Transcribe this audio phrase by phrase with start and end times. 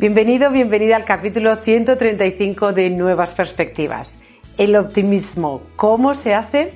[0.00, 4.18] Bienvenido, bienvenida al capítulo 135 de Nuevas Perspectivas.
[4.56, 6.72] El optimismo, ¿cómo se hace?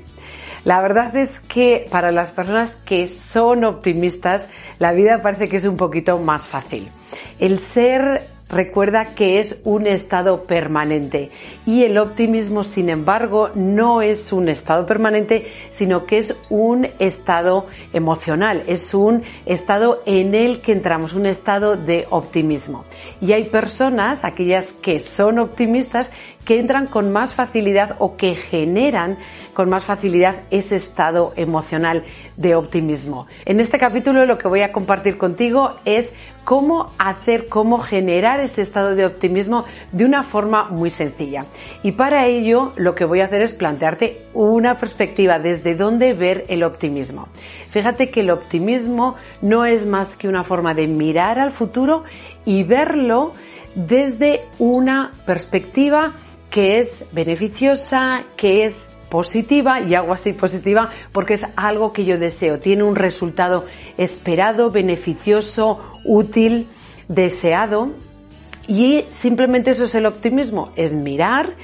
[0.66, 5.64] La verdad es que para las personas que son optimistas, la vida parece que es
[5.64, 6.90] un poquito más fácil.
[7.38, 11.30] El ser Recuerda que es un estado permanente
[11.64, 17.66] y el optimismo, sin embargo, no es un estado permanente, sino que es un estado
[17.94, 22.84] emocional, es un estado en el que entramos, un estado de optimismo.
[23.18, 26.12] Y hay personas, aquellas que son optimistas,
[26.44, 29.18] que entran con más facilidad o que generan
[29.54, 32.04] con más facilidad ese estado emocional
[32.36, 33.26] de optimismo.
[33.44, 36.12] En este capítulo lo que voy a compartir contigo es
[36.44, 41.46] cómo hacer, cómo generar ese estado de optimismo de una forma muy sencilla.
[41.82, 46.44] Y para ello lo que voy a hacer es plantearte una perspectiva desde dónde ver
[46.48, 47.28] el optimismo.
[47.70, 52.04] Fíjate que el optimismo no es más que una forma de mirar al futuro
[52.44, 53.32] y verlo
[53.74, 56.12] desde una perspectiva
[56.50, 62.18] que es beneficiosa, que es positiva y hago así positiva porque es algo que yo
[62.18, 63.64] deseo, tiene un resultado
[63.96, 66.66] esperado, beneficioso, útil,
[67.06, 67.90] deseado
[68.66, 71.54] y simplemente eso es el optimismo, es mirar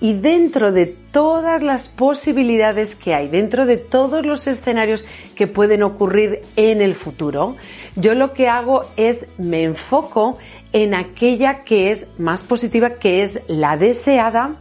[0.00, 5.04] y dentro de todas las posibilidades que hay, dentro de todos los escenarios
[5.34, 7.56] que pueden ocurrir en el futuro,
[7.96, 10.38] yo lo que hago es me enfoco
[10.72, 14.56] en aquella que es más positiva, que es la deseada.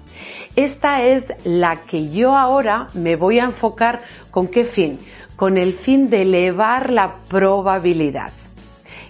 [0.55, 4.99] Esta es la que yo ahora me voy a enfocar con qué fin?
[5.35, 8.31] Con el fin de elevar la probabilidad.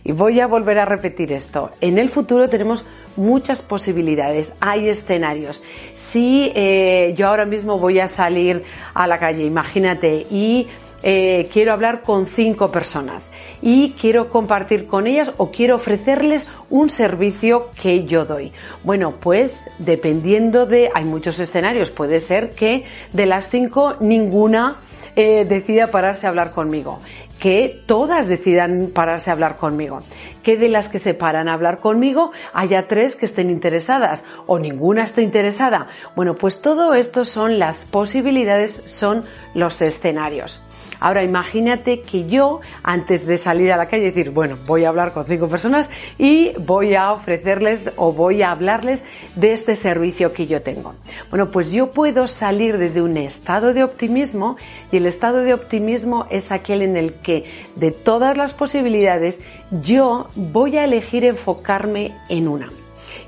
[0.03, 1.71] Y voy a volver a repetir esto.
[1.81, 5.61] En el futuro tenemos muchas posibilidades, hay escenarios.
[5.93, 10.67] Si eh, yo ahora mismo voy a salir a la calle, imagínate, y
[11.03, 16.89] eh, quiero hablar con cinco personas y quiero compartir con ellas o quiero ofrecerles un
[16.89, 18.51] servicio que yo doy.
[18.83, 22.83] Bueno, pues dependiendo de, hay muchos escenarios, puede ser que
[23.13, 24.77] de las cinco ninguna
[25.15, 26.99] eh, decida pararse a hablar conmigo
[27.39, 29.99] que todas decidan pararse a hablar conmigo,
[30.43, 34.59] que de las que se paran a hablar conmigo haya tres que estén interesadas o
[34.59, 35.87] ninguna esté interesada.
[36.15, 39.23] Bueno, pues todo esto son las posibilidades, son
[39.53, 40.61] los escenarios.
[40.99, 45.13] Ahora imagínate que yo, antes de salir a la calle, decir, bueno, voy a hablar
[45.13, 49.05] con cinco personas y voy a ofrecerles o voy a hablarles
[49.35, 50.95] de este servicio que yo tengo.
[51.29, 54.57] Bueno, pues yo puedo salir desde un estado de optimismo
[54.91, 57.45] y el estado de optimismo es aquel en el que
[57.75, 59.41] de todas las posibilidades
[59.81, 62.69] yo voy a elegir enfocarme en una.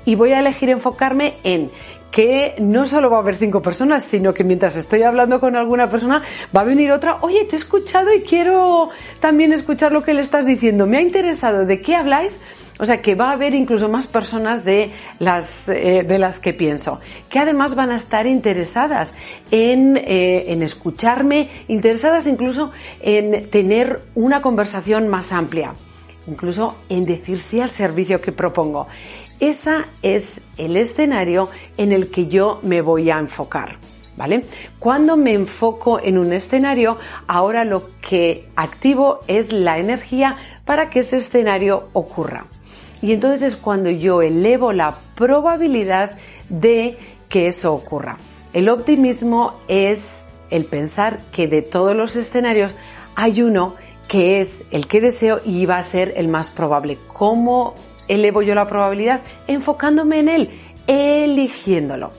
[0.04, 1.70] Y voy a elegir enfocarme en
[2.12, 5.90] que no solo va a haber cinco personas, sino que mientras estoy hablando con alguna
[5.90, 6.22] persona
[6.54, 10.20] va a venir otra, oye, te he escuchado y quiero también escuchar lo que le
[10.20, 10.86] estás diciendo.
[10.86, 12.38] Me ha interesado, ¿de qué habláis?
[12.78, 16.52] O sea que va a haber incluso más personas de las, eh, de las que
[16.52, 19.12] pienso, que además van a estar interesadas
[19.50, 25.74] en, eh, en escucharme, interesadas incluso en tener una conversación más amplia
[26.26, 28.86] incluso en decir sí al servicio que propongo.
[29.40, 33.76] Ese es el escenario en el que yo me voy a enfocar.
[34.14, 34.44] ¿Vale?
[34.78, 41.00] Cuando me enfoco en un escenario, ahora lo que activo es la energía para que
[41.00, 42.44] ese escenario ocurra.
[43.00, 46.18] Y entonces es cuando yo elevo la probabilidad
[46.50, 46.98] de
[47.30, 48.18] que eso ocurra.
[48.52, 52.72] El optimismo es el pensar que de todos los escenarios
[53.16, 53.74] hay uno
[54.12, 56.98] que es el que deseo y va a ser el más probable.
[57.14, 57.74] ¿Cómo
[58.08, 59.22] elevo yo la probabilidad?
[59.46, 62.10] Enfocándome en él, eligiéndolo.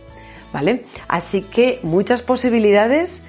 [0.51, 0.85] ¿Vale?
[1.07, 3.21] Así que muchas posibilidades.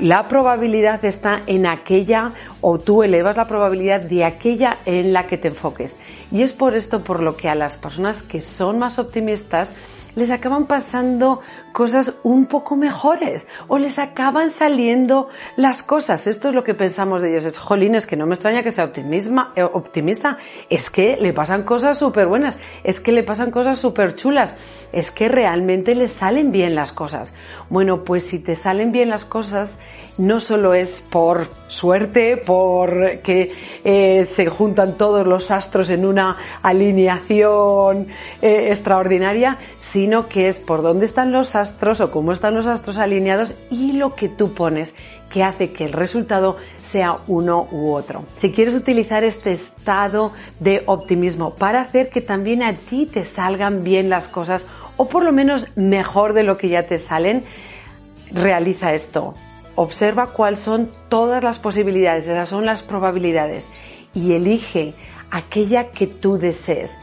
[0.00, 2.32] La probabilidad está en aquella
[2.62, 5.98] o tú elevas la probabilidad de aquella en la que te enfoques.
[6.32, 9.70] Y es por esto por lo que a las personas que son más optimistas
[10.18, 11.40] les acaban pasando
[11.72, 16.26] cosas un poco mejores o les acaban saliendo las cosas.
[16.26, 17.44] Esto es lo que pensamos de ellos.
[17.44, 20.38] Es, jolín, es que no me extraña que sea optimista, eh, optimista.
[20.68, 22.58] Es que le pasan cosas súper buenas.
[22.82, 24.56] Es que le pasan cosas súper chulas.
[24.90, 27.32] Es que realmente les salen bien las cosas.
[27.70, 29.78] Bueno, pues si te salen bien las cosas,
[30.18, 33.52] no solo es por suerte, por que
[33.84, 38.08] eh, se juntan todos los astros en una alineación
[38.42, 42.98] eh, extraordinaria, sino que es por dónde están los astros o cómo están los astros
[42.98, 44.94] alineados y lo que tú pones
[45.30, 48.24] que hace que el resultado sea uno u otro.
[48.38, 53.84] Si quieres utilizar este estado de optimismo para hacer que también a ti te salgan
[53.84, 54.66] bien las cosas
[54.96, 57.44] o por lo menos mejor de lo que ya te salen,
[58.32, 59.34] realiza esto
[59.80, 63.68] Observa cuáles son todas las posibilidades, esas son las probabilidades
[64.12, 64.92] y elige
[65.30, 66.98] aquella que tú desees.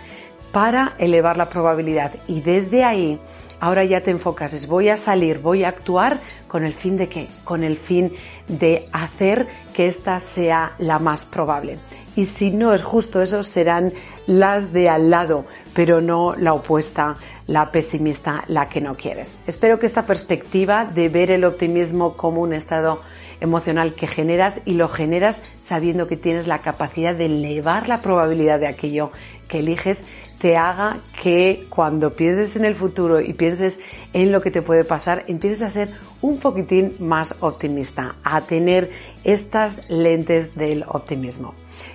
[0.52, 2.12] para elevar la probabilidad.
[2.28, 3.20] Y desde ahí,
[3.60, 7.10] ahora ya te enfocas, es voy a salir, voy a actuar con el fin de
[7.10, 7.28] qué?
[7.44, 8.14] Con el fin
[8.48, 11.78] de hacer que esta sea la más probable.
[12.16, 13.92] Y si no es justo eso, serán
[14.28, 17.16] las de al lado, pero no la opuesta,
[17.48, 19.38] la pesimista, la que no quieres.
[19.48, 23.02] Espero que esta perspectiva de ver el optimismo como un estado
[23.42, 28.60] emocional que generas y lo generas sabiendo que tienes la capacidad de elevar la probabilidad
[28.60, 29.12] de aquello
[29.48, 30.04] que eliges,
[30.40, 33.80] te haga que cuando pienses en el futuro y pienses
[34.14, 35.90] en lo que te puede pasar, empieces a ser
[36.22, 38.92] un poquitín más optimista, a tener
[39.24, 41.54] estas lentes del optimismo.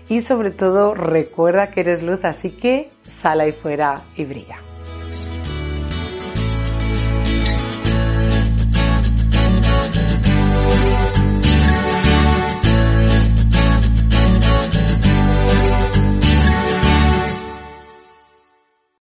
[0.09, 4.70] Y sobre todo recuerda que eres luz, así que sal ahí fuera y brilla.